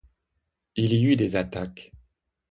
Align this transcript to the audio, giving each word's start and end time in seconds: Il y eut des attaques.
Il 0.77 0.93
y 0.95 1.05
eut 1.05 1.15
des 1.15 1.35
attaques. 1.35 1.91